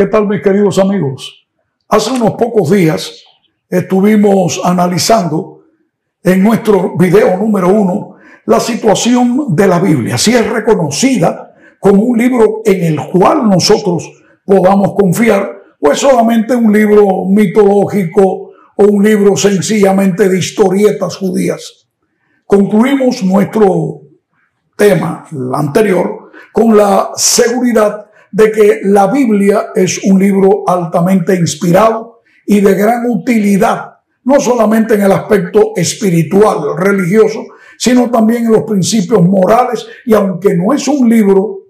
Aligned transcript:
¿Qué 0.00 0.06
tal 0.06 0.26
mis 0.26 0.40
queridos 0.40 0.78
amigos? 0.78 1.46
Hace 1.86 2.12
unos 2.12 2.30
pocos 2.30 2.70
días 2.70 3.22
estuvimos 3.68 4.58
analizando 4.64 5.64
en 6.22 6.42
nuestro 6.42 6.96
video 6.96 7.36
número 7.36 7.68
uno 7.68 8.16
la 8.46 8.60
situación 8.60 9.54
de 9.54 9.68
la 9.68 9.78
Biblia, 9.78 10.16
si 10.16 10.34
es 10.34 10.48
reconocida 10.48 11.52
como 11.78 12.02
un 12.04 12.16
libro 12.16 12.62
en 12.64 12.82
el 12.82 13.10
cual 13.10 13.46
nosotros 13.46 14.10
podamos 14.42 14.94
confiar 14.94 15.52
o 15.78 15.92
es 15.92 15.98
solamente 15.98 16.54
un 16.54 16.72
libro 16.72 17.26
mitológico 17.28 18.52
o 18.76 18.84
un 18.84 19.04
libro 19.04 19.36
sencillamente 19.36 20.30
de 20.30 20.38
historietas 20.38 21.14
judías. 21.16 21.90
Concluimos 22.46 23.22
nuestro 23.22 24.00
tema 24.78 25.26
anterior 25.52 26.30
con 26.54 26.74
la 26.74 27.10
seguridad 27.16 28.09
de 28.32 28.52
que 28.52 28.80
la 28.84 29.08
Biblia 29.08 29.70
es 29.74 30.00
un 30.04 30.18
libro 30.18 30.64
altamente 30.66 31.34
inspirado 31.34 32.20
y 32.46 32.60
de 32.60 32.74
gran 32.74 33.08
utilidad, 33.08 33.98
no 34.24 34.40
solamente 34.40 34.94
en 34.94 35.02
el 35.02 35.12
aspecto 35.12 35.72
espiritual, 35.76 36.76
religioso, 36.76 37.44
sino 37.78 38.10
también 38.10 38.44
en 38.44 38.52
los 38.52 38.64
principios 38.64 39.22
morales 39.22 39.86
y 40.04 40.14
aunque 40.14 40.54
no 40.54 40.72
es 40.72 40.86
un 40.86 41.08
libro 41.08 41.60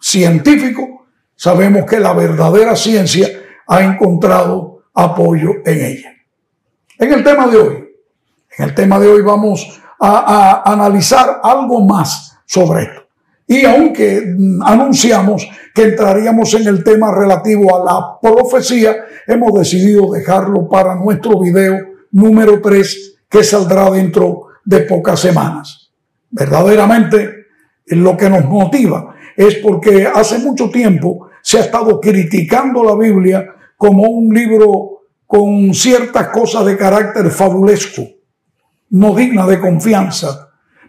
científico, 0.00 1.06
sabemos 1.34 1.84
que 1.84 2.00
la 2.00 2.12
verdadera 2.12 2.74
ciencia 2.76 3.28
ha 3.66 3.82
encontrado 3.82 4.84
apoyo 4.94 5.50
en 5.64 5.84
ella. 5.84 6.12
En 6.98 7.12
el 7.12 7.22
tema 7.22 7.46
de 7.46 7.56
hoy, 7.56 7.88
en 8.58 8.64
el 8.64 8.74
tema 8.74 8.98
de 8.98 9.08
hoy 9.08 9.22
vamos 9.22 9.80
a, 10.00 10.62
a 10.64 10.72
analizar 10.72 11.40
algo 11.42 11.84
más 11.84 12.38
sobre 12.46 12.84
esto. 12.84 13.06
Y 13.46 13.64
aunque 13.64 14.22
anunciamos 14.64 15.48
que 15.76 15.82
entraríamos 15.82 16.54
en 16.54 16.66
el 16.66 16.82
tema 16.82 17.14
relativo 17.14 17.76
a 17.76 17.84
la 17.84 18.18
profecía, 18.18 18.96
hemos 19.26 19.52
decidido 19.52 20.10
dejarlo 20.10 20.66
para 20.66 20.94
nuestro 20.94 21.38
video 21.38 21.78
número 22.12 22.62
3 22.62 23.18
que 23.28 23.44
saldrá 23.44 23.90
dentro 23.90 24.46
de 24.64 24.80
pocas 24.80 25.20
semanas. 25.20 25.90
Verdaderamente 26.30 27.28
lo 27.88 28.16
que 28.16 28.30
nos 28.30 28.46
motiva 28.46 29.14
es 29.36 29.56
porque 29.56 30.06
hace 30.06 30.38
mucho 30.38 30.70
tiempo 30.70 31.28
se 31.42 31.58
ha 31.58 31.64
estado 31.64 32.00
criticando 32.00 32.82
la 32.82 32.96
Biblia 32.96 33.46
como 33.76 34.04
un 34.04 34.32
libro 34.32 35.02
con 35.26 35.74
ciertas 35.74 36.28
cosas 36.28 36.64
de 36.64 36.78
carácter 36.78 37.30
fabulesco, 37.30 38.02
no 38.88 39.14
digna 39.14 39.46
de 39.46 39.60
confianza, 39.60 40.45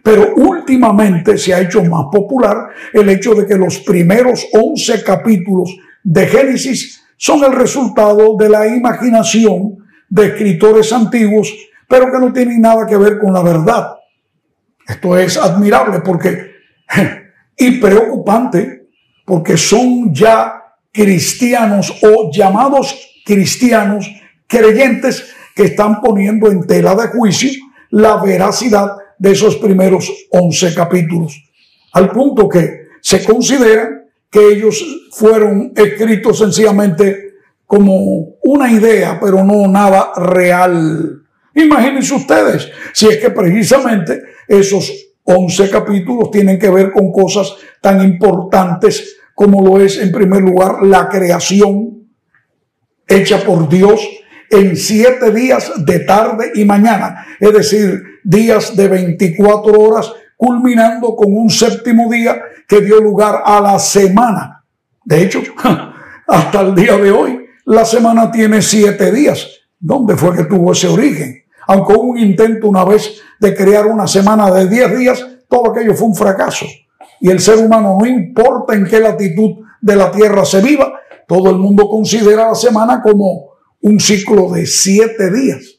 pero 0.08 0.32
últimamente 0.36 1.36
se 1.36 1.52
ha 1.52 1.60
hecho 1.60 1.84
más 1.84 2.06
popular 2.10 2.70
el 2.94 3.10
hecho 3.10 3.34
de 3.34 3.46
que 3.46 3.56
los 3.56 3.80
primeros 3.80 4.46
11 4.54 5.04
capítulos 5.04 5.76
de 6.02 6.26
Génesis 6.26 7.04
son 7.18 7.44
el 7.44 7.52
resultado 7.52 8.34
de 8.38 8.48
la 8.48 8.66
imaginación 8.66 9.76
de 10.08 10.28
escritores 10.28 10.94
antiguos, 10.94 11.54
pero 11.86 12.10
que 12.10 12.18
no 12.20 12.32
tienen 12.32 12.62
nada 12.62 12.86
que 12.86 12.96
ver 12.96 13.18
con 13.18 13.34
la 13.34 13.42
verdad. 13.42 13.96
Esto 14.86 15.18
es 15.18 15.36
admirable 15.36 16.00
porque 16.00 16.52
y 17.58 17.72
preocupante 17.72 18.88
porque 19.26 19.58
son 19.58 20.14
ya 20.14 20.72
cristianos 20.90 21.94
o 22.02 22.30
llamados 22.32 22.98
cristianos 23.26 24.10
creyentes 24.46 25.34
que 25.54 25.64
están 25.64 26.00
poniendo 26.00 26.50
en 26.50 26.66
tela 26.66 26.94
de 26.94 27.08
juicio 27.08 27.50
la 27.90 28.16
veracidad 28.22 28.92
de 29.18 29.32
esos 29.32 29.56
primeros 29.56 30.10
11 30.30 30.74
capítulos, 30.74 31.42
al 31.92 32.10
punto 32.10 32.48
que 32.48 32.88
se 33.00 33.24
considera 33.24 34.04
que 34.30 34.52
ellos 34.52 34.84
fueron 35.12 35.72
escritos 35.74 36.38
sencillamente 36.38 37.34
como 37.66 38.36
una 38.42 38.70
idea, 38.70 39.18
pero 39.20 39.44
no 39.44 39.66
nada 39.68 40.12
real. 40.16 41.22
Imagínense 41.54 42.14
ustedes, 42.14 42.70
si 42.92 43.08
es 43.08 43.18
que 43.18 43.30
precisamente 43.30 44.22
esos 44.46 44.90
11 45.24 45.70
capítulos 45.70 46.30
tienen 46.30 46.58
que 46.58 46.70
ver 46.70 46.90
con 46.92 47.12
cosas 47.12 47.54
tan 47.80 48.02
importantes 48.02 49.16
como 49.34 49.62
lo 49.62 49.80
es 49.80 49.98
en 49.98 50.10
primer 50.10 50.42
lugar 50.42 50.82
la 50.82 51.08
creación 51.08 52.08
hecha 53.06 53.38
por 53.44 53.68
Dios 53.68 54.00
en 54.50 54.76
siete 54.76 55.30
días 55.32 55.72
de 55.84 56.00
tarde 56.00 56.52
y 56.54 56.64
mañana, 56.64 57.26
es 57.38 57.52
decir, 57.52 58.02
días 58.24 58.76
de 58.76 58.88
24 58.88 59.72
horas, 59.72 60.12
culminando 60.36 61.14
con 61.16 61.36
un 61.36 61.50
séptimo 61.50 62.10
día 62.10 62.40
que 62.66 62.80
dio 62.80 63.00
lugar 63.00 63.42
a 63.44 63.60
la 63.60 63.78
semana. 63.78 64.64
De 65.04 65.22
hecho, 65.22 65.42
hasta 66.26 66.60
el 66.60 66.74
día 66.74 66.96
de 66.96 67.10
hoy, 67.10 67.46
la 67.64 67.84
semana 67.84 68.30
tiene 68.30 68.62
siete 68.62 69.10
días. 69.10 69.46
¿Dónde 69.78 70.16
fue 70.16 70.36
que 70.36 70.44
tuvo 70.44 70.72
ese 70.72 70.88
origen? 70.88 71.44
Aunque 71.66 71.92
hubo 71.92 72.02
un 72.02 72.18
intento 72.18 72.68
una 72.68 72.84
vez 72.84 73.20
de 73.38 73.54
crear 73.54 73.86
una 73.86 74.06
semana 74.06 74.50
de 74.50 74.68
diez 74.68 74.96
días, 74.96 75.26
todo 75.48 75.70
aquello 75.70 75.94
fue 75.94 76.08
un 76.08 76.14
fracaso. 76.14 76.66
Y 77.20 77.30
el 77.30 77.40
ser 77.40 77.58
humano, 77.58 77.98
no 78.00 78.06
importa 78.06 78.74
en 78.74 78.84
qué 78.84 79.00
latitud 79.00 79.64
de 79.80 79.96
la 79.96 80.10
Tierra 80.10 80.44
se 80.44 80.60
viva, 80.60 80.92
todo 81.26 81.50
el 81.50 81.56
mundo 81.56 81.88
considera 81.88 82.48
la 82.48 82.54
semana 82.54 83.02
como 83.02 83.47
un 83.80 84.00
ciclo 84.00 84.50
de 84.50 84.66
siete 84.66 85.30
días. 85.30 85.78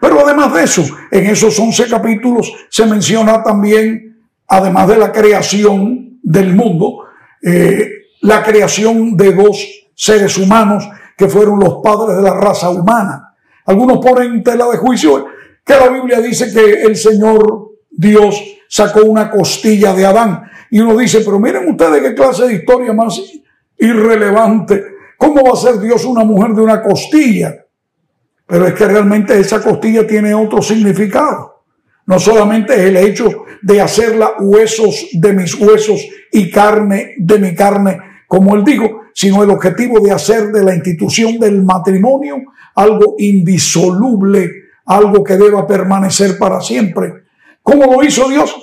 Pero 0.00 0.20
además 0.24 0.52
de 0.54 0.64
eso, 0.64 0.84
en 1.10 1.26
esos 1.26 1.58
11 1.58 1.88
capítulos 1.88 2.52
se 2.68 2.86
menciona 2.86 3.42
también, 3.42 4.18
además 4.46 4.88
de 4.88 4.98
la 4.98 5.12
creación 5.12 6.18
del 6.22 6.54
mundo, 6.54 7.04
eh, 7.42 7.90
la 8.22 8.42
creación 8.42 9.16
de 9.16 9.32
dos 9.32 9.66
seres 9.94 10.36
humanos 10.36 10.88
que 11.16 11.28
fueron 11.28 11.58
los 11.58 11.78
padres 11.82 12.16
de 12.16 12.22
la 12.22 12.34
raza 12.34 12.70
humana. 12.70 13.34
Algunos 13.64 13.98
ponen 13.98 14.34
en 14.34 14.42
tela 14.42 14.66
de 14.68 14.76
juicio 14.76 15.26
que 15.64 15.74
la 15.74 15.88
Biblia 15.88 16.20
dice 16.20 16.52
que 16.52 16.82
el 16.82 16.96
Señor 16.96 17.70
Dios 17.90 18.40
sacó 18.68 19.02
una 19.02 19.30
costilla 19.30 19.94
de 19.94 20.06
Adán. 20.06 20.42
Y 20.70 20.80
uno 20.80 20.96
dice, 20.96 21.22
pero 21.24 21.38
miren 21.38 21.68
ustedes 21.68 22.02
qué 22.02 22.14
clase 22.14 22.46
de 22.46 22.54
historia 22.54 22.92
más 22.92 23.20
irrelevante. 23.78 24.95
¿Cómo 25.16 25.42
va 25.42 25.52
a 25.52 25.56
ser 25.56 25.78
Dios 25.80 26.04
una 26.04 26.24
mujer 26.24 26.52
de 26.52 26.62
una 26.62 26.82
costilla? 26.82 27.54
Pero 28.46 28.66
es 28.66 28.74
que 28.74 28.86
realmente 28.86 29.38
esa 29.38 29.62
costilla 29.62 30.06
tiene 30.06 30.34
otro 30.34 30.62
significado. 30.62 31.64
No 32.06 32.20
solamente 32.20 32.74
es 32.74 32.80
el 32.80 32.96
hecho 32.96 33.44
de 33.62 33.80
hacerla 33.80 34.34
huesos 34.38 35.08
de 35.12 35.32
mis 35.32 35.54
huesos 35.54 36.06
y 36.30 36.50
carne 36.50 37.14
de 37.18 37.38
mi 37.38 37.54
carne, 37.54 37.98
como 38.28 38.54
él 38.54 38.64
dijo, 38.64 39.00
sino 39.12 39.42
el 39.42 39.50
objetivo 39.50 39.98
de 40.00 40.12
hacer 40.12 40.52
de 40.52 40.62
la 40.62 40.74
institución 40.74 41.38
del 41.38 41.62
matrimonio 41.64 42.36
algo 42.76 43.14
indisoluble, 43.18 44.50
algo 44.84 45.24
que 45.24 45.36
deba 45.36 45.66
permanecer 45.66 46.38
para 46.38 46.60
siempre. 46.60 47.24
¿Cómo 47.62 47.92
lo 47.92 48.04
hizo 48.04 48.28
Dios? 48.28 48.54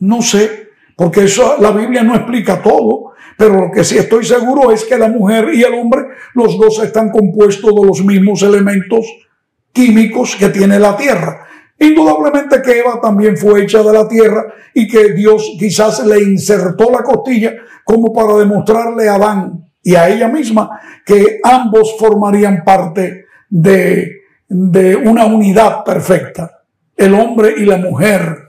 No 0.00 0.22
sé, 0.22 0.68
porque 0.96 1.24
eso 1.24 1.56
la 1.60 1.70
Biblia 1.70 2.02
no 2.02 2.16
explica 2.16 2.60
todo, 2.62 3.12
pero 3.36 3.60
lo 3.60 3.70
que 3.70 3.84
sí 3.84 3.98
estoy 3.98 4.24
seguro 4.24 4.70
es 4.70 4.84
que 4.84 4.98
la 4.98 5.08
mujer 5.08 5.48
y 5.52 5.62
el 5.62 5.74
hombre, 5.74 6.02
los 6.34 6.58
dos 6.58 6.82
están 6.82 7.10
compuestos 7.10 7.74
de 7.74 7.86
los 7.86 8.04
mismos 8.04 8.42
elementos 8.42 9.06
químicos 9.72 10.36
que 10.36 10.48
tiene 10.48 10.78
la 10.78 10.96
tierra. 10.96 11.46
Indudablemente 11.78 12.62
que 12.62 12.78
Eva 12.78 13.00
también 13.00 13.36
fue 13.36 13.62
hecha 13.62 13.82
de 13.82 13.92
la 13.92 14.06
tierra 14.06 14.46
y 14.72 14.86
que 14.86 15.12
Dios 15.12 15.56
quizás 15.58 16.06
le 16.06 16.22
insertó 16.22 16.90
la 16.90 17.02
costilla 17.02 17.52
como 17.84 18.12
para 18.12 18.38
demostrarle 18.38 19.08
a 19.08 19.16
Adán 19.16 19.64
y 19.82 19.94
a 19.96 20.08
ella 20.08 20.28
misma 20.28 20.80
que 21.04 21.40
ambos 21.42 21.96
formarían 21.98 22.62
parte 22.64 23.26
de, 23.50 24.22
una 25.04 25.26
unidad 25.26 25.84
perfecta, 25.84 26.62
el 26.96 27.14
hombre 27.14 27.54
y 27.56 27.64
la 27.64 27.76
mujer. 27.76 28.48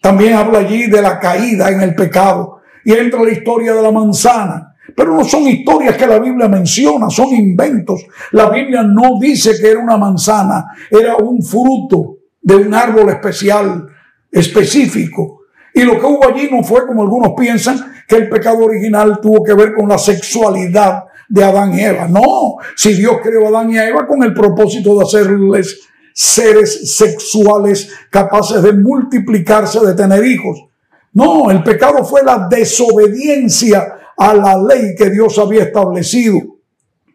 También 0.00 0.34
habla 0.34 0.60
allí 0.60 0.86
de 0.86 1.02
la 1.02 1.18
caída 1.18 1.70
en 1.70 1.80
el 1.80 1.94
pecado 1.94 2.60
y 2.84 2.92
entra 2.92 3.22
la 3.22 3.30
historia 3.30 3.74
de 3.74 3.82
la 3.82 3.90
manzana. 3.90 4.74
Pero 4.94 5.16
no 5.16 5.24
son 5.24 5.48
historias 5.48 5.96
que 5.96 6.06
la 6.06 6.18
Biblia 6.18 6.48
menciona, 6.48 7.08
son 7.10 7.34
inventos. 7.34 8.06
La 8.32 8.50
Biblia 8.50 8.82
no 8.82 9.18
dice 9.20 9.52
que 9.60 9.70
era 9.70 9.80
una 9.80 9.96
manzana, 9.96 10.66
era 10.90 11.16
un 11.16 11.42
fruto 11.42 12.18
de 12.40 12.56
un 12.56 12.74
árbol 12.74 13.08
especial, 13.08 13.86
específico. 14.30 15.40
Y 15.72 15.82
lo 15.82 15.98
que 15.98 16.06
hubo 16.06 16.28
allí 16.28 16.48
no 16.50 16.62
fue 16.62 16.86
como 16.86 17.02
algunos 17.02 17.32
piensan, 17.36 17.92
que 18.06 18.16
el 18.16 18.28
pecado 18.28 18.58
original 18.58 19.18
tuvo 19.20 19.42
que 19.42 19.54
ver 19.54 19.74
con 19.74 19.88
la 19.88 19.98
sexualidad 19.98 21.04
de 21.28 21.42
Adán 21.42 21.74
y 21.74 21.80
Eva. 21.80 22.06
No, 22.06 22.56
si 22.76 22.94
Dios 22.94 23.16
creó 23.22 23.46
a 23.46 23.48
Adán 23.48 23.70
y 23.70 23.78
a 23.78 23.88
Eva 23.88 24.06
con 24.06 24.22
el 24.22 24.34
propósito 24.34 24.96
de 24.96 25.04
hacerles 25.04 25.80
seres 26.12 26.94
sexuales 26.96 27.90
capaces 28.10 28.62
de 28.62 28.72
multiplicarse, 28.72 29.84
de 29.84 29.94
tener 29.94 30.24
hijos. 30.24 30.68
No, 31.14 31.50
el 31.50 31.62
pecado 31.62 32.04
fue 32.04 32.22
la 32.22 32.48
desobediencia 32.50 33.98
a 34.16 34.34
la 34.34 34.56
ley 34.56 34.94
que 34.96 35.10
Dios 35.10 35.38
había 35.38 35.64
establecido. 35.64 36.40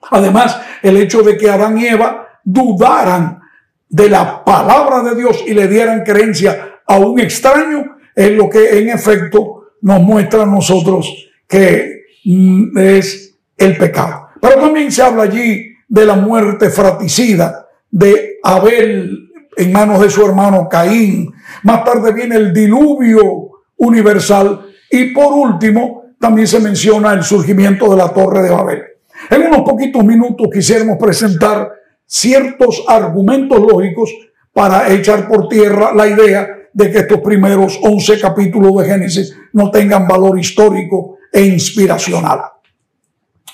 Además, 0.09 0.59
el 0.81 0.97
hecho 0.97 1.21
de 1.21 1.37
que 1.37 1.49
Adán 1.49 1.77
y 1.77 1.87
Eva 1.87 2.27
dudaran 2.43 3.41
de 3.89 4.09
la 4.09 4.43
palabra 4.43 5.01
de 5.01 5.15
Dios 5.15 5.43
y 5.45 5.53
le 5.53 5.67
dieran 5.67 6.03
creencia 6.03 6.81
a 6.85 6.97
un 6.97 7.19
extraño 7.19 7.97
es 8.15 8.31
lo 8.31 8.49
que 8.49 8.79
en 8.79 8.89
efecto 8.89 9.73
nos 9.81 10.01
muestra 10.01 10.43
a 10.43 10.45
nosotros 10.45 11.29
que 11.47 12.03
mm, 12.25 12.77
es 12.77 13.35
el 13.57 13.77
pecado. 13.77 14.27
Pero 14.41 14.61
también 14.61 14.91
se 14.91 15.01
habla 15.01 15.23
allí 15.23 15.73
de 15.87 16.05
la 16.05 16.15
muerte 16.15 16.69
fratricida 16.69 17.67
de 17.91 18.37
Abel 18.43 19.29
en 19.57 19.71
manos 19.71 20.01
de 20.01 20.09
su 20.09 20.25
hermano 20.25 20.69
Caín. 20.69 21.33
Más 21.63 21.83
tarde 21.83 22.13
viene 22.13 22.35
el 22.35 22.53
diluvio 22.53 23.48
universal 23.79 24.67
y 24.89 25.13
por 25.13 25.33
último 25.33 26.03
también 26.19 26.47
se 26.47 26.59
menciona 26.59 27.13
el 27.13 27.23
surgimiento 27.23 27.89
de 27.89 27.97
la 27.97 28.13
torre 28.13 28.43
de 28.43 28.49
Babel. 28.49 28.83
En 29.29 29.47
unos 29.47 29.61
poquitos 29.61 30.03
minutos 30.03 30.47
quisiéramos 30.51 30.97
presentar 30.97 31.69
ciertos 32.05 32.83
argumentos 32.87 33.59
lógicos 33.59 34.11
para 34.53 34.91
echar 34.91 35.27
por 35.27 35.47
tierra 35.47 35.93
la 35.93 36.07
idea 36.07 36.47
de 36.73 36.91
que 36.91 36.99
estos 36.99 37.19
primeros 37.21 37.79
11 37.81 38.19
capítulos 38.19 38.75
de 38.77 38.85
Génesis 38.85 39.35
no 39.53 39.71
tengan 39.71 40.07
valor 40.07 40.37
histórico 40.39 41.17
e 41.31 41.45
inspiracional. 41.45 42.41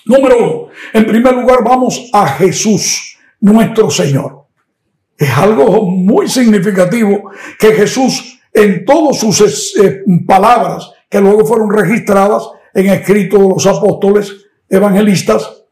Número 0.05 0.37
uno, 0.37 0.67
en 0.93 1.05
primer 1.05 1.33
lugar 1.33 1.59
vamos 1.63 2.09
a 2.13 2.27
Jesús, 2.27 3.17
nuestro 3.39 3.89
Señor. 3.89 4.45
Es 5.17 5.29
algo 5.31 5.89
muy 5.89 6.27
significativo 6.27 7.31
que 7.57 7.71
Jesús 7.73 8.34
en 8.55 8.85
todas 8.85 9.17
sus 9.17 9.77
eh, 9.77 10.03
palabras 10.25 10.89
que 11.09 11.19
luego 11.19 11.45
fueron 11.45 11.69
registradas 11.69 12.49
en 12.73 12.87
escrito 12.87 13.37
de 13.37 13.49
los 13.49 13.67
apóstoles 13.67 14.33
evangelistas, 14.69 15.63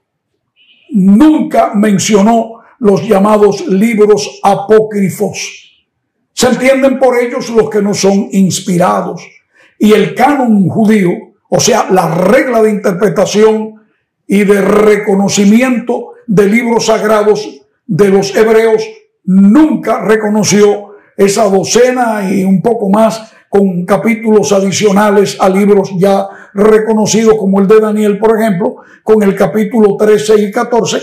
nunca 0.91 1.71
mencionó 1.73 2.59
los 2.79 3.07
llamados 3.07 3.65
libros 3.67 4.39
apócrifos. 4.43 5.85
Se 6.33 6.47
entienden 6.47 6.99
por 6.99 7.17
ellos 7.17 7.49
los 7.49 7.69
que 7.69 7.81
no 7.81 7.93
son 7.93 8.27
inspirados. 8.31 9.21
Y 9.79 9.93
el 9.93 10.13
canon 10.13 10.67
judío, 10.67 11.11
o 11.49 11.59
sea, 11.59 11.87
la 11.89 12.13
regla 12.13 12.61
de 12.61 12.71
interpretación 12.71 13.75
y 14.27 14.43
de 14.43 14.61
reconocimiento 14.61 16.13
de 16.27 16.47
libros 16.47 16.87
sagrados 16.87 17.61
de 17.85 18.09
los 18.09 18.35
hebreos, 18.35 18.83
nunca 19.23 20.01
reconoció 20.01 20.92
esa 21.17 21.49
docena 21.49 22.29
y 22.31 22.43
un 22.43 22.61
poco 22.61 22.89
más 22.89 23.33
con 23.49 23.85
capítulos 23.85 24.51
adicionales 24.51 25.37
a 25.39 25.47
libros 25.47 25.91
ya 25.97 26.27
reconocidos 26.53 27.37
como 27.37 27.59
el 27.59 27.67
de 27.67 27.79
Daniel, 27.79 28.17
por 28.17 28.39
ejemplo, 28.39 28.77
con 29.03 29.21
el 29.21 29.35
capítulo 29.35 29.95
13 29.95 30.41
y 30.41 30.51
14, 30.51 31.01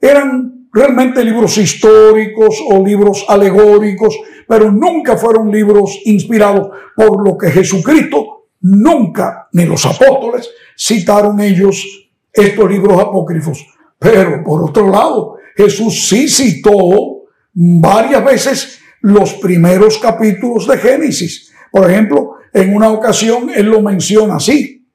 eran 0.00 0.68
realmente 0.72 1.22
libros 1.24 1.58
históricos 1.58 2.62
o 2.70 2.82
libros 2.84 3.26
alegóricos, 3.28 4.16
pero 4.48 4.70
nunca 4.70 5.16
fueron 5.16 5.50
libros 5.50 5.98
inspirados, 6.04 6.70
por 6.96 7.22
lo 7.22 7.36
que 7.36 7.50
Jesucristo 7.50 8.46
nunca, 8.62 9.48
ni 9.52 9.66
los 9.66 9.84
apóstoles, 9.84 10.50
citaron 10.76 11.40
ellos 11.40 12.10
estos 12.32 12.70
libros 12.70 12.98
apócrifos. 12.98 13.66
Pero 13.98 14.42
por 14.42 14.62
otro 14.62 14.88
lado, 14.88 15.36
Jesús 15.56 16.08
sí 16.08 16.28
citó 16.28 17.24
varias 17.52 18.24
veces 18.24 18.79
los 19.00 19.34
primeros 19.34 19.98
capítulos 19.98 20.66
de 20.66 20.78
Génesis 20.78 21.50
por 21.70 21.90
ejemplo, 21.90 22.36
en 22.52 22.74
una 22.74 22.90
ocasión 22.90 23.50
él 23.54 23.66
lo 23.66 23.80
menciona 23.80 24.36
así. 24.36 24.88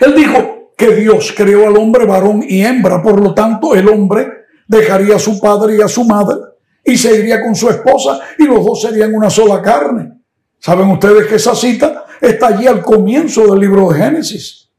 Él 0.00 0.14
dijo 0.14 0.72
que 0.76 0.94
Dios 0.94 1.32
creó 1.36 1.68
al 1.68 1.76
hombre 1.76 2.04
varón 2.04 2.44
y 2.46 2.62
hembra, 2.62 3.02
por 3.02 3.20
lo 3.20 3.34
tanto 3.34 3.74
el 3.74 3.88
hombre 3.88 4.28
dejaría 4.66 5.16
a 5.16 5.18
su 5.18 5.40
padre 5.40 5.76
y 5.76 5.80
a 5.80 5.88
su 5.88 6.04
madre 6.04 6.36
y 6.84 6.98
se 6.98 7.18
iría 7.18 7.42
con 7.42 7.54
su 7.54 7.70
esposa 7.70 8.20
y 8.38 8.44
los 8.44 8.64
dos 8.64 8.82
serían 8.82 9.14
una 9.14 9.30
sola 9.30 9.62
carne. 9.62 10.12
Saben 10.58 10.88
ustedes 10.90 11.26
que 11.26 11.36
esa 11.36 11.54
cita 11.54 12.04
está 12.20 12.48
allí 12.48 12.66
al 12.66 12.82
comienzo 12.82 13.46
del 13.50 13.60
libro 13.60 13.90
de 13.90 13.98
Génesis. 13.98 14.70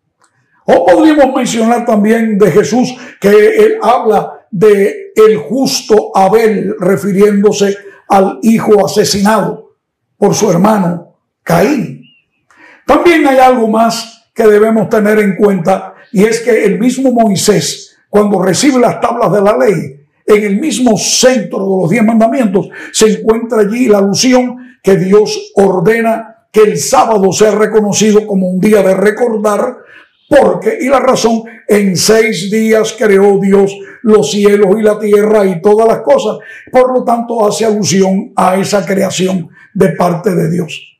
O 0.65 0.85
podríamos 0.85 1.35
mencionar 1.35 1.85
también 1.85 2.37
de 2.37 2.51
Jesús 2.51 2.95
que 3.19 3.29
él 3.29 3.77
habla 3.81 4.47
de 4.51 5.11
el 5.15 5.37
justo 5.37 6.11
Abel 6.15 6.75
refiriéndose 6.79 7.77
al 8.07 8.39
hijo 8.41 8.85
asesinado 8.85 9.75
por 10.17 10.33
su 10.33 10.49
hermano 10.49 11.17
Caín. 11.43 12.01
También 12.85 13.27
hay 13.27 13.37
algo 13.37 13.67
más 13.67 14.29
que 14.33 14.43
debemos 14.43 14.89
tener 14.89 15.19
en 15.19 15.35
cuenta 15.35 15.95
y 16.11 16.23
es 16.23 16.39
que 16.41 16.65
el 16.65 16.79
mismo 16.79 17.11
Moisés, 17.11 17.97
cuando 18.09 18.41
recibe 18.41 18.79
las 18.79 19.01
tablas 19.01 19.31
de 19.31 19.41
la 19.41 19.57
ley, 19.57 20.05
en 20.25 20.43
el 20.43 20.59
mismo 20.59 20.97
centro 20.97 21.59
de 21.59 21.81
los 21.81 21.89
diez 21.89 22.03
mandamientos, 22.03 22.69
se 22.91 23.07
encuentra 23.07 23.61
allí 23.61 23.87
la 23.87 23.99
alusión 23.99 24.57
que 24.81 24.97
Dios 24.97 25.51
ordena 25.55 26.47
que 26.51 26.61
el 26.61 26.77
sábado 26.77 27.31
sea 27.31 27.51
reconocido 27.51 28.25
como 28.25 28.47
un 28.47 28.59
día 28.59 28.81
de 28.81 28.93
recordar, 28.93 29.77
porque, 30.27 30.77
y 30.81 30.87
la 30.87 30.99
razón, 30.99 31.43
en 31.67 31.95
seis 31.95 32.49
días 32.51 32.95
creó 32.97 33.39
Dios 33.39 33.77
los 34.01 34.31
cielos 34.31 34.75
y 34.77 34.83
la 34.83 34.99
tierra 34.99 35.45
y 35.45 35.61
todas 35.61 35.87
las 35.87 36.01
cosas. 36.01 36.37
Por 36.71 36.93
lo 36.93 37.03
tanto, 37.03 37.47
hace 37.47 37.65
alusión 37.65 38.31
a 38.35 38.55
esa 38.55 38.85
creación 38.85 39.49
de 39.73 39.89
parte 39.89 40.33
de 40.35 40.49
Dios. 40.49 40.95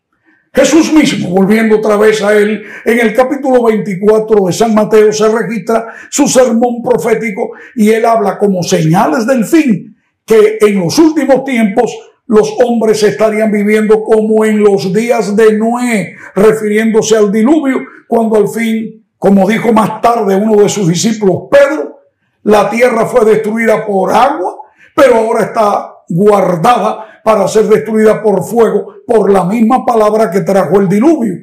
Jesús 0.55 0.93
mismo, 0.93 1.29
volviendo 1.29 1.77
otra 1.77 1.97
vez 1.97 2.21
a 2.23 2.33
él, 2.33 2.63
en 2.85 2.99
el 2.99 3.13
capítulo 3.13 3.63
24 3.63 4.45
de 4.45 4.53
San 4.53 4.73
Mateo 4.73 5.11
se 5.11 5.27
registra 5.27 5.87
su 6.09 6.27
sermón 6.29 6.81
profético 6.81 7.51
y 7.75 7.89
él 7.89 8.05
habla 8.05 8.37
como 8.37 8.63
señales 8.63 9.27
del 9.27 9.43
fin, 9.43 9.97
que 10.25 10.57
en 10.61 10.79
los 10.79 10.97
últimos 10.97 11.43
tiempos 11.43 11.93
los 12.27 12.55
hombres 12.63 13.03
estarían 13.03 13.51
viviendo 13.51 14.01
como 14.01 14.45
en 14.45 14.63
los 14.63 14.93
días 14.93 15.35
de 15.35 15.57
Noé, 15.57 16.15
refiriéndose 16.33 17.17
al 17.17 17.33
diluvio, 17.33 17.81
cuando 18.07 18.37
al 18.37 18.47
fin, 18.47 19.04
como 19.25 19.49
dijo 19.49 19.73
más 19.73 20.01
tarde 20.01 20.35
uno 20.35 20.61
de 20.61 20.69
sus 20.69 20.87
discípulos, 20.87 21.49
Pedro, 21.49 22.01
la 22.43 22.69
tierra 22.69 23.07
fue 23.07 23.25
destruida 23.25 23.83
por 23.83 24.13
agua, 24.13 24.57
pero 24.95 25.15
ahora 25.15 25.45
está 25.45 25.93
guardada 26.07 27.21
para 27.23 27.47
ser 27.47 27.65
destruida 27.65 28.21
por 28.21 28.43
fuego 28.43 28.97
por 29.07 29.31
la 29.31 29.43
misma 29.43 29.83
palabra 29.83 30.29
que 30.29 30.41
trajo 30.41 30.79
el 30.79 30.87
diluvio. 30.87 31.37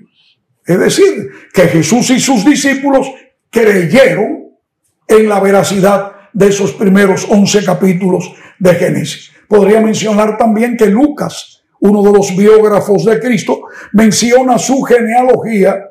Es 0.64 0.78
decir, 0.78 1.28
que 1.52 1.62
Jesús 1.62 2.08
y 2.10 2.20
sus 2.20 2.44
discípulos 2.44 3.10
creyeron 3.50 4.52
en 5.08 5.28
la 5.28 5.40
veracidad 5.40 6.12
de 6.32 6.50
esos 6.50 6.74
primeros 6.74 7.26
once 7.28 7.64
capítulos 7.64 8.32
de 8.60 8.74
Génesis. 8.76 9.32
Podría 9.48 9.80
mencionar 9.80 10.38
también 10.38 10.76
que 10.76 10.86
Lucas, 10.86 11.64
uno 11.80 12.00
de 12.00 12.16
los 12.16 12.36
biógrafos 12.36 13.04
de 13.04 13.18
Cristo, 13.18 13.62
menciona 13.92 14.56
su 14.56 14.82
genealogía 14.82 15.88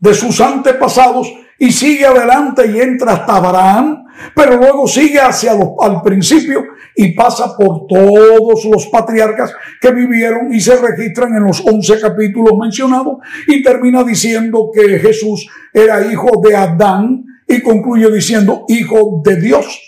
de 0.00 0.14
sus 0.14 0.40
antepasados 0.40 1.32
y 1.58 1.72
sigue 1.72 2.06
adelante 2.06 2.70
y 2.70 2.80
entra 2.80 3.14
hasta 3.14 3.36
Abraham, 3.36 4.04
pero 4.34 4.56
luego 4.56 4.86
sigue 4.86 5.20
hacia 5.20 5.54
los, 5.54 5.70
al 5.80 6.02
principio 6.02 6.64
y 6.94 7.12
pasa 7.12 7.56
por 7.56 7.86
todos 7.86 8.64
los 8.64 8.86
patriarcas 8.86 9.52
que 9.80 9.90
vivieron 9.90 10.52
y 10.52 10.60
se 10.60 10.76
registran 10.76 11.34
en 11.34 11.44
los 11.44 11.64
once 11.66 12.00
capítulos 12.00 12.56
mencionados 12.58 13.18
y 13.46 13.62
termina 13.62 14.04
diciendo 14.04 14.70
que 14.72 14.98
Jesús 14.98 15.48
era 15.72 16.06
hijo 16.06 16.40
de 16.42 16.56
Adán 16.56 17.24
y 17.46 17.60
concluye 17.60 18.10
diciendo 18.10 18.64
hijo 18.68 19.20
de 19.24 19.40
Dios. 19.40 19.84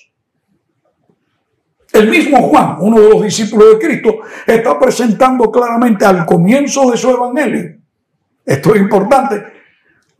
El 1.92 2.08
mismo 2.08 2.42
Juan, 2.42 2.76
uno 2.80 3.00
de 3.00 3.10
los 3.10 3.22
discípulos 3.22 3.72
de 3.72 3.86
Cristo, 3.86 4.18
está 4.46 4.78
presentando 4.78 5.50
claramente 5.50 6.04
al 6.04 6.24
comienzo 6.24 6.88
de 6.90 6.96
su 6.96 7.10
evangelio. 7.10 7.78
Esto 8.46 8.74
es 8.74 8.80
importante 8.80 9.59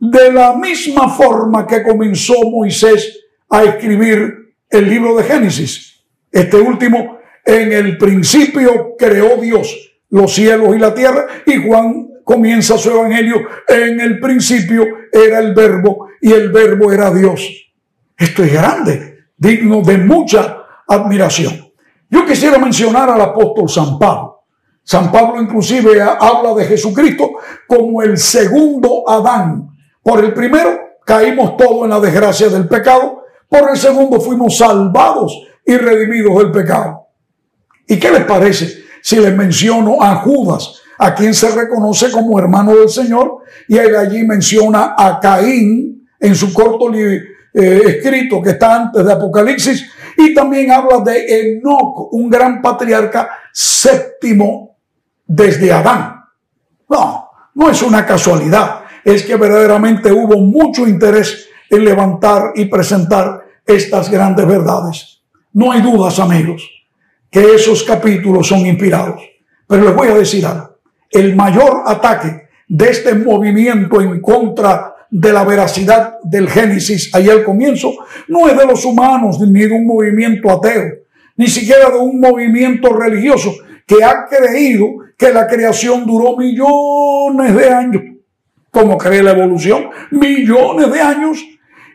de 0.01 0.31
la 0.31 0.55
misma 0.55 1.09
forma 1.09 1.67
que 1.67 1.83
comenzó 1.83 2.33
Moisés 2.49 3.19
a 3.47 3.63
escribir 3.63 4.55
el 4.67 4.89
libro 4.89 5.15
de 5.15 5.23
Génesis. 5.23 6.03
Este 6.31 6.57
último, 6.57 7.19
en 7.45 7.71
el 7.71 7.99
principio 7.99 8.95
creó 8.97 9.37
Dios 9.37 9.99
los 10.09 10.33
cielos 10.33 10.75
y 10.75 10.79
la 10.79 10.93
tierra 10.93 11.27
y 11.45 11.63
Juan 11.63 12.07
comienza 12.23 12.79
su 12.79 12.89
evangelio. 12.89 13.41
En 13.67 14.01
el 14.01 14.19
principio 14.19 14.85
era 15.11 15.37
el 15.37 15.53
verbo 15.53 16.07
y 16.19 16.31
el 16.31 16.51
verbo 16.51 16.91
era 16.91 17.13
Dios. 17.13 17.47
Esto 18.17 18.43
es 18.43 18.53
grande, 18.53 19.25
digno 19.37 19.81
de 19.83 19.99
mucha 19.99 20.65
admiración. 20.87 21.71
Yo 22.09 22.25
quisiera 22.25 22.57
mencionar 22.57 23.07
al 23.11 23.21
apóstol 23.21 23.69
San 23.69 23.99
Pablo. 23.99 24.45
San 24.83 25.11
Pablo 25.11 25.39
inclusive 25.39 26.01
habla 26.01 26.55
de 26.55 26.65
Jesucristo 26.65 27.33
como 27.67 28.01
el 28.01 28.17
segundo 28.17 29.07
Adán 29.07 29.70
por 30.03 30.23
el 30.23 30.33
primero 30.33 30.79
caímos 31.05 31.57
todos 31.57 31.83
en 31.83 31.89
la 31.89 31.99
desgracia 31.99 32.49
del 32.49 32.67
pecado. 32.67 33.23
Por 33.47 33.69
el 33.69 33.77
segundo 33.77 34.19
fuimos 34.19 34.57
salvados 34.57 35.37
y 35.65 35.77
redimidos 35.77 36.37
del 36.37 36.51
pecado. 36.51 37.07
¿Y 37.87 37.99
qué 37.99 38.11
les 38.11 38.23
parece 38.25 38.83
si 39.01 39.17
les 39.17 39.35
menciono 39.35 40.01
a 40.01 40.15
Judas, 40.15 40.81
a 40.97 41.13
quien 41.13 41.33
se 41.33 41.49
reconoce 41.51 42.11
como 42.11 42.39
hermano 42.39 42.75
del 42.75 42.89
Señor? 42.89 43.39
Y 43.67 43.77
él 43.77 43.95
allí 43.95 44.23
menciona 44.23 44.95
a 44.97 45.19
Caín 45.19 46.07
en 46.19 46.35
su 46.35 46.53
corto 46.53 46.93
eh, 46.93 47.21
escrito 47.53 48.41
que 48.41 48.51
está 48.51 48.75
antes 48.75 49.05
de 49.05 49.11
Apocalipsis. 49.11 49.85
Y 50.17 50.33
también 50.33 50.71
habla 50.71 50.99
de 50.99 51.57
Enoch, 51.57 52.13
un 52.13 52.29
gran 52.29 52.61
patriarca 52.61 53.29
séptimo 53.51 54.77
desde 55.25 55.71
Adán. 55.71 56.23
No, 56.89 57.29
no 57.55 57.69
es 57.69 57.81
una 57.81 58.05
casualidad 58.05 58.80
es 59.03 59.23
que 59.23 59.35
verdaderamente 59.35 60.11
hubo 60.11 60.37
mucho 60.39 60.87
interés 60.87 61.49
en 61.69 61.85
levantar 61.85 62.51
y 62.55 62.65
presentar 62.65 63.41
estas 63.65 64.09
grandes 64.09 64.45
verdades. 64.45 65.21
No 65.53 65.71
hay 65.71 65.81
dudas, 65.81 66.19
amigos, 66.19 66.69
que 67.29 67.55
esos 67.55 67.83
capítulos 67.83 68.47
son 68.47 68.65
inspirados. 68.65 69.21
Pero 69.67 69.85
les 69.85 69.95
voy 69.95 70.09
a 70.09 70.15
decir 70.15 70.45
algo. 70.45 70.77
El 71.09 71.35
mayor 71.35 71.83
ataque 71.85 72.49
de 72.67 72.89
este 72.89 73.13
movimiento 73.15 74.01
en 74.01 74.21
contra 74.21 74.95
de 75.09 75.33
la 75.33 75.43
veracidad 75.43 76.19
del 76.23 76.49
Génesis 76.49 77.13
ahí 77.13 77.29
al 77.29 77.43
comienzo 77.43 77.93
no 78.29 78.47
es 78.47 78.57
de 78.57 78.65
los 78.65 78.85
humanos 78.85 79.39
ni 79.41 79.61
de 79.61 79.73
un 79.73 79.85
movimiento 79.85 80.49
ateo, 80.49 80.85
ni 81.35 81.47
siquiera 81.47 81.89
de 81.89 81.97
un 81.97 82.19
movimiento 82.19 82.93
religioso 82.93 83.53
que 83.85 84.01
ha 84.03 84.25
creído 84.25 84.87
que 85.17 85.33
la 85.33 85.47
creación 85.47 86.05
duró 86.05 86.37
millones 86.37 87.55
de 87.55 87.69
años, 87.69 88.03
como 88.71 88.97
cree 88.97 89.21
la 89.21 89.31
evolución, 89.31 89.89
millones 90.11 90.91
de 90.91 91.01
años, 91.01 91.45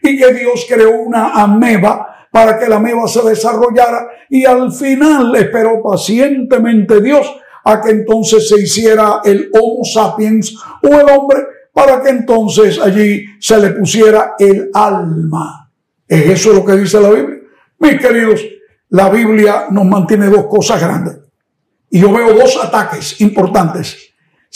y 0.02 0.16
que 0.16 0.32
Dios 0.34 0.66
creó 0.68 1.00
una 1.00 1.32
ameba 1.32 2.28
para 2.30 2.58
que 2.58 2.68
la 2.68 2.76
ameba 2.76 3.08
se 3.08 3.22
desarrollara 3.22 4.08
y 4.28 4.44
al 4.44 4.70
final 4.70 5.34
esperó 5.36 5.82
pacientemente 5.82 7.00
Dios 7.00 7.34
a 7.64 7.80
que 7.80 7.90
entonces 7.90 8.48
se 8.48 8.60
hiciera 8.60 9.20
el 9.24 9.50
Homo 9.52 9.84
sapiens 9.84 10.54
o 10.82 10.88
el 10.88 11.08
hombre 11.08 11.38
para 11.72 12.02
que 12.02 12.10
entonces 12.10 12.78
allí 12.78 13.24
se 13.40 13.58
le 13.58 13.70
pusiera 13.70 14.34
el 14.38 14.70
alma. 14.72 15.70
¿Es 16.06 16.26
eso 16.26 16.52
lo 16.52 16.64
que 16.64 16.72
dice 16.72 17.00
la 17.00 17.10
Biblia? 17.10 17.40
Mis 17.78 18.00
queridos, 18.00 18.40
la 18.90 19.08
Biblia 19.08 19.66
nos 19.70 19.84
mantiene 19.84 20.26
dos 20.26 20.46
cosas 20.46 20.80
grandes. 20.80 21.18
Y 21.90 22.00
yo 22.00 22.12
veo 22.12 22.34
dos 22.34 22.58
ataques 22.62 23.20
importantes. 23.20 24.05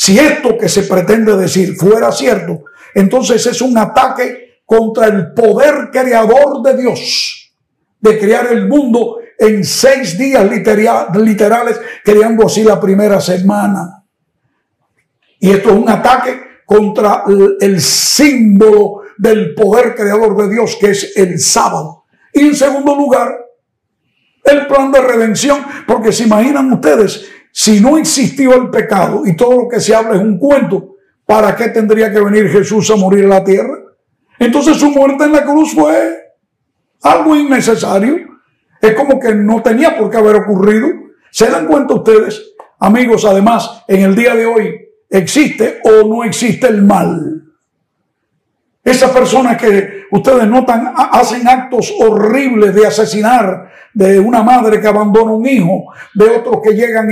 Si 0.00 0.18
esto 0.18 0.56
que 0.56 0.66
se 0.66 0.84
pretende 0.84 1.36
decir 1.36 1.76
fuera 1.76 2.10
cierto, 2.10 2.64
entonces 2.94 3.44
es 3.44 3.60
un 3.60 3.76
ataque 3.76 4.62
contra 4.64 5.08
el 5.08 5.34
poder 5.34 5.90
creador 5.92 6.62
de 6.62 6.74
Dios, 6.78 7.52
de 8.00 8.18
crear 8.18 8.46
el 8.50 8.66
mundo 8.66 9.18
en 9.38 9.62
seis 9.62 10.16
días 10.16 10.50
literales, 10.50 11.78
creando 12.02 12.46
así 12.46 12.64
la 12.64 12.80
primera 12.80 13.20
semana. 13.20 14.02
Y 15.38 15.50
esto 15.50 15.68
es 15.68 15.76
un 15.76 15.90
ataque 15.90 16.44
contra 16.64 17.24
el 17.60 17.78
símbolo 17.82 19.02
del 19.18 19.54
poder 19.54 19.94
creador 19.94 20.34
de 20.34 20.54
Dios, 20.54 20.78
que 20.80 20.92
es 20.92 21.14
el 21.14 21.38
sábado. 21.38 22.04
Y 22.32 22.46
en 22.46 22.56
segundo 22.56 22.96
lugar, 22.96 23.28
el 24.44 24.66
plan 24.66 24.90
de 24.92 25.02
redención, 25.02 25.62
porque 25.86 26.10
se 26.10 26.24
imaginan 26.24 26.72
ustedes, 26.72 27.26
si 27.52 27.80
no 27.80 27.98
existió 27.98 28.54
el 28.54 28.70
pecado 28.70 29.22
y 29.26 29.34
todo 29.34 29.62
lo 29.62 29.68
que 29.68 29.80
se 29.80 29.94
habla 29.94 30.16
es 30.16 30.22
un 30.22 30.38
cuento, 30.38 30.96
¿para 31.26 31.54
qué 31.56 31.68
tendría 31.68 32.12
que 32.12 32.20
venir 32.20 32.48
Jesús 32.48 32.90
a 32.90 32.96
morir 32.96 33.24
en 33.24 33.30
la 33.30 33.44
tierra? 33.44 33.76
Entonces 34.38 34.76
su 34.76 34.90
muerte 34.90 35.24
en 35.24 35.32
la 35.32 35.44
cruz 35.44 35.74
fue 35.74 36.34
algo 37.02 37.36
innecesario. 37.36 38.16
Es 38.80 38.94
como 38.94 39.18
que 39.18 39.34
no 39.34 39.62
tenía 39.62 39.96
por 39.96 40.10
qué 40.10 40.16
haber 40.16 40.36
ocurrido. 40.36 40.88
¿Se 41.30 41.50
dan 41.50 41.66
cuenta 41.66 41.94
ustedes? 41.94 42.54
Amigos, 42.78 43.24
además, 43.24 43.84
en 43.86 44.00
el 44.02 44.16
día 44.16 44.34
de 44.34 44.46
hoy 44.46 44.74
existe 45.10 45.80
o 45.84 46.08
no 46.08 46.24
existe 46.24 46.68
el 46.68 46.82
mal. 46.82 47.44
Esas 48.82 49.10
personas 49.10 49.58
que 49.58 50.04
ustedes 50.10 50.46
notan 50.46 50.94
hacen 50.96 51.46
actos 51.46 51.92
horribles 52.00 52.74
de 52.74 52.86
asesinar, 52.86 53.70
de 53.92 54.18
una 54.18 54.42
madre 54.42 54.80
que 54.80 54.88
abandona 54.88 55.32
un 55.32 55.46
hijo, 55.46 55.92
de 56.14 56.24
otros 56.30 56.60
que 56.62 56.72
llegan 56.72 57.10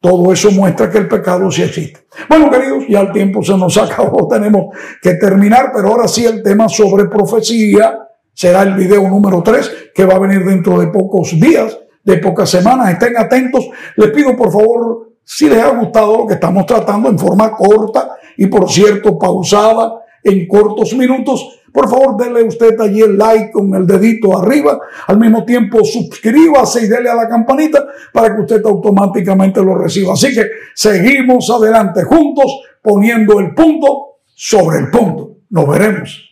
todo 0.00 0.32
eso 0.32 0.50
muestra 0.50 0.90
que 0.90 0.98
el 0.98 1.08
pecado 1.08 1.50
sí 1.50 1.62
existe. 1.62 2.00
Bueno, 2.28 2.50
queridos, 2.50 2.84
ya 2.88 3.00
el 3.00 3.12
tiempo 3.12 3.42
se 3.42 3.56
nos 3.56 3.76
acabó, 3.76 4.26
tenemos 4.30 4.74
que 5.00 5.14
terminar, 5.14 5.70
pero 5.74 5.88
ahora 5.88 6.08
sí 6.08 6.24
el 6.24 6.42
tema 6.42 6.68
sobre 6.68 7.04
profecía 7.04 7.98
será 8.32 8.62
el 8.62 8.74
video 8.74 9.06
número 9.08 9.42
3 9.42 9.92
que 9.94 10.06
va 10.06 10.14
a 10.14 10.18
venir 10.18 10.44
dentro 10.44 10.80
de 10.80 10.86
pocos 10.86 11.38
días, 11.38 11.78
de 12.02 12.16
pocas 12.16 12.48
semanas. 12.48 12.92
Estén 12.92 13.16
atentos. 13.18 13.68
Les 13.96 14.10
pido 14.10 14.34
por 14.34 14.50
favor, 14.50 15.10
si 15.22 15.48
les 15.48 15.62
ha 15.62 15.68
gustado 15.68 16.18
lo 16.18 16.26
que 16.26 16.34
estamos 16.34 16.64
tratando 16.64 17.10
en 17.10 17.18
forma 17.18 17.52
corta 17.52 18.16
y 18.38 18.46
por 18.46 18.70
cierto 18.70 19.18
pausada 19.18 20.00
en 20.24 20.48
cortos 20.48 20.94
minutos, 20.94 21.59
por 21.72 21.88
favor, 21.88 22.16
denle 22.16 22.42
usted 22.42 22.78
allí 22.80 23.00
el 23.00 23.16
like 23.16 23.52
con 23.52 23.74
el 23.74 23.86
dedito 23.86 24.36
arriba. 24.36 24.78
Al 25.06 25.18
mismo 25.18 25.44
tiempo, 25.44 25.84
suscríbase 25.84 26.84
y 26.84 26.88
dele 26.88 27.10
a 27.10 27.14
la 27.14 27.28
campanita 27.28 27.86
para 28.12 28.34
que 28.34 28.42
usted 28.42 28.62
automáticamente 28.64 29.62
lo 29.62 29.76
reciba. 29.76 30.14
Así 30.14 30.34
que 30.34 30.46
seguimos 30.74 31.50
adelante 31.50 32.02
juntos 32.04 32.46
poniendo 32.82 33.38
el 33.38 33.54
punto 33.54 34.18
sobre 34.34 34.78
el 34.78 34.90
punto. 34.90 35.36
Nos 35.50 35.68
veremos. 35.68 36.29